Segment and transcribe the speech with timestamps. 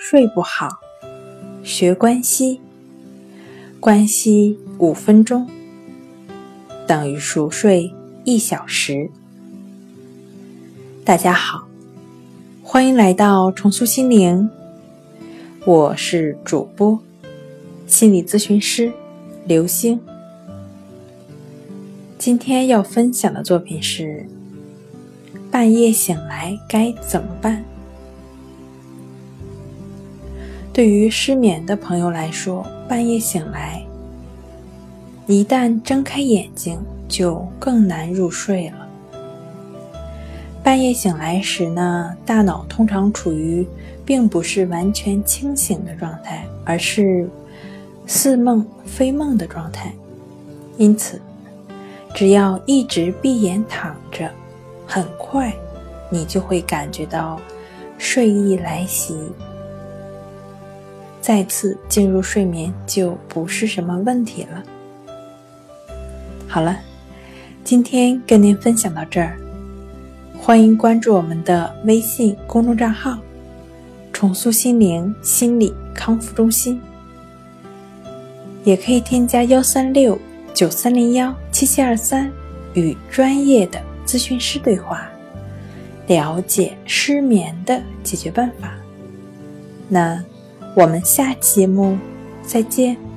[0.00, 0.78] 睡不好，
[1.64, 2.60] 学关息，
[3.80, 5.50] 关息五分钟
[6.86, 7.92] 等于熟睡
[8.24, 9.10] 一小时。
[11.04, 11.66] 大家好，
[12.62, 14.48] 欢迎来到重塑心灵，
[15.66, 16.96] 我是主播
[17.88, 18.92] 心理咨询师
[19.46, 20.00] 刘星。
[22.16, 24.24] 今天要分享的作品是：
[25.50, 27.64] 半夜醒来该怎么办？
[30.78, 33.84] 对于失眠的朋友来说，半夜醒来，
[35.26, 36.78] 一旦睁开眼睛，
[37.08, 38.88] 就更难入睡了。
[40.62, 43.66] 半夜醒来时呢，大脑通常处于
[44.06, 47.28] 并不是完全清醒的状态，而是
[48.06, 49.92] 似梦非梦的状态。
[50.76, 51.20] 因此，
[52.14, 54.30] 只要一直闭眼躺着，
[54.86, 55.52] 很快
[56.08, 57.40] 你就会感觉到
[57.98, 59.18] 睡意来袭。
[61.28, 64.62] 再次进入睡眠就不是什么问题了。
[66.48, 66.80] 好了，
[67.62, 69.36] 今天跟您分享到这儿，
[70.40, 73.18] 欢迎关注我们的微信公众账号
[74.10, 76.80] “重塑心灵心理康复中心”，
[78.64, 80.18] 也可以添加幺三六
[80.54, 82.32] 九三零幺七七二三
[82.72, 85.06] 与专业的咨询师对话，
[86.06, 88.72] 了解失眠的解决办法。
[89.90, 90.24] 那。
[90.78, 91.98] 我们下期节目
[92.46, 93.07] 再见。